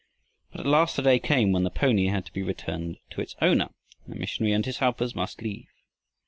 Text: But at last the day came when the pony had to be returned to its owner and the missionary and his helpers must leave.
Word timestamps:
But 0.51 0.61
at 0.61 0.65
last 0.65 0.95
the 0.95 1.03
day 1.03 1.19
came 1.19 1.51
when 1.51 1.61
the 1.61 1.69
pony 1.69 2.07
had 2.07 2.25
to 2.25 2.33
be 2.33 2.41
returned 2.41 2.97
to 3.11 3.21
its 3.21 3.35
owner 3.39 3.69
and 4.03 4.15
the 4.15 4.19
missionary 4.19 4.51
and 4.51 4.65
his 4.65 4.79
helpers 4.79 5.13
must 5.13 5.43
leave. 5.43 5.67